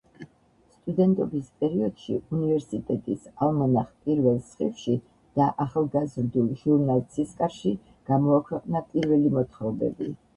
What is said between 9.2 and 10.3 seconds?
მოთხრობები.